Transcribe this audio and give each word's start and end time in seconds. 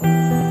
Música 0.00 0.43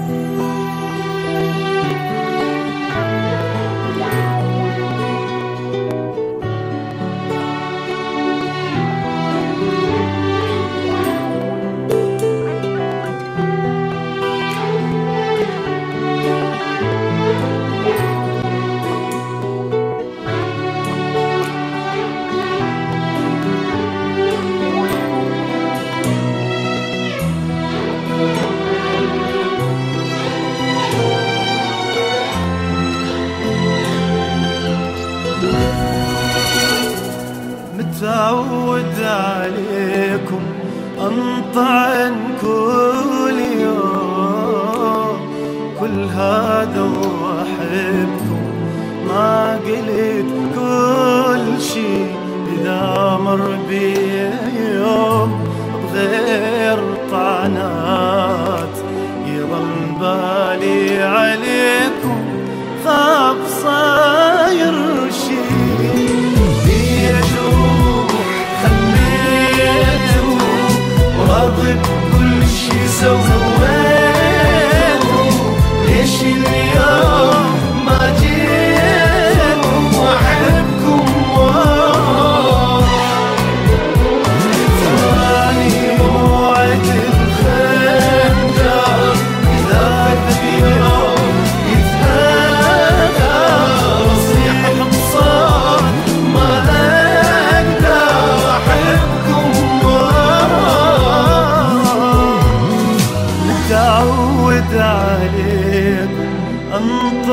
انطعن 41.13 42.16
كل 42.41 43.38
يوم. 43.62 45.17
كل 45.80 45.98
هذا 46.03 46.81
واحبكم 46.81 48.44
ما 49.08 49.59
قلت 49.66 50.31
كل 50.55 51.62
شي. 51.62 51.95
إذا 52.53 52.81
مر 53.23 53.58
بي 53.70 53.94
يوم 54.76 55.30
بغير 55.94 56.80
طعنات. 57.12 58.75
يظل 59.27 59.72
بالي 60.00 61.03
عليكم 61.03 62.22
خاف 62.86 63.38
صاير 63.64 64.42
كل 72.14 72.47
شي 72.47 72.88
سويته 72.88 73.53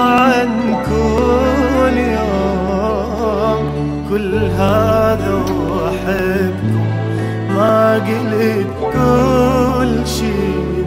انطعن 0.00 0.76
كل 0.86 1.96
يوم. 1.98 3.64
كل 4.10 4.34
هذا 4.34 5.34
واحبكم 5.34 6.86
ما 7.56 7.94
قلت 7.94 8.66
كل 8.92 10.06
شي 10.06 10.32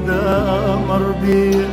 ذا 0.07 0.79
مر 0.89 1.15
بي 1.21 1.65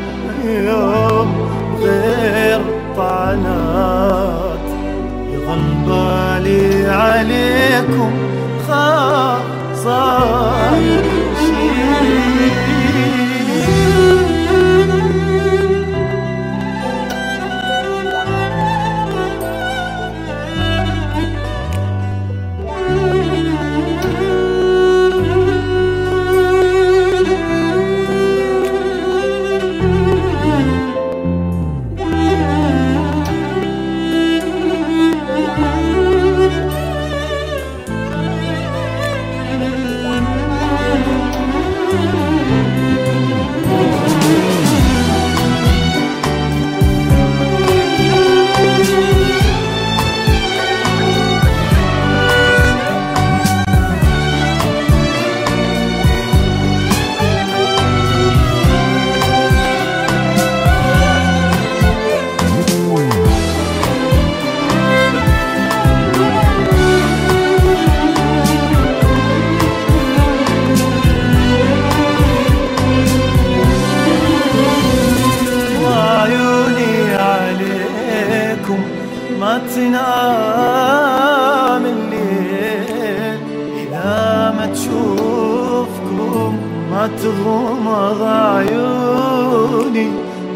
ما 87.01 87.07
تغمض 87.07 88.23
عيوني 88.23 90.09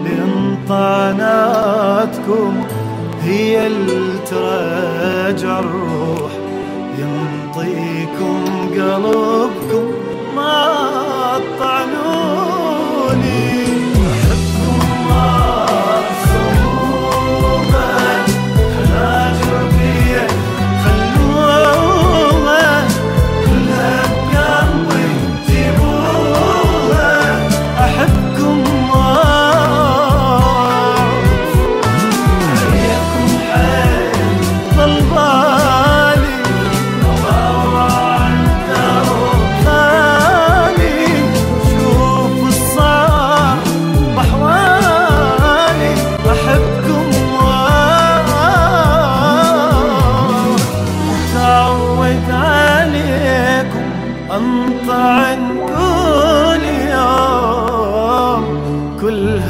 لأن 0.05 0.57
طعناتكم 0.69 2.65
هي 3.23 3.67
اللي 3.67 4.19
الروح. 5.45 6.33
ينطيكم 6.99 8.45
قلبكم 8.75 9.93
ما 10.37 11.41
طعنوني 11.61 12.14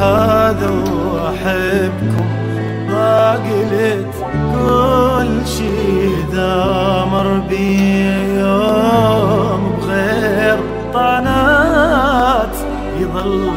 هذا 0.05 0.71
وأحبكم 0.71 2.27
ما 2.89 3.33
قلت 3.33 4.15
كل 4.55 5.47
شي 5.47 6.07
ذا 6.33 6.55
مر 7.13 7.29
بي 7.49 7.69
يوم 8.39 9.63
بغير 9.81 10.59
طعنات. 10.95 12.57
يظل 13.01 13.51